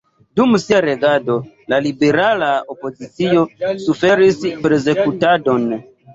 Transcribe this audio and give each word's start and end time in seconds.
Dum 0.39 0.53
sia 0.61 0.77
regado 0.85 1.35
la 1.73 1.79
liberala 1.87 2.49
opozicio 2.77 3.45
suferis 3.85 4.43
persekutadon. 4.67 5.71